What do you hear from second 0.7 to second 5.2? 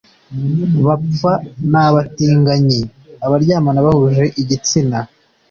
bapfa n’abatinganyi (Abaryamana bahuje igitsina)